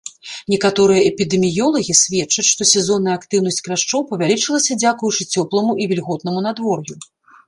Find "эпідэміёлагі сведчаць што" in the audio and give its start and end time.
1.09-2.65